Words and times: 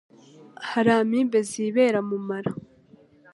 Hari 0.69 0.91
Amibe 0.99 1.39
zibera 1.49 1.99
mu 2.09 2.17
mara 2.27 2.51